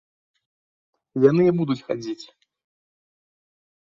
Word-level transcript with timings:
Яны 1.29 1.43
і 1.49 1.53
будуць 1.59 1.79
хадзіць. 1.91 2.25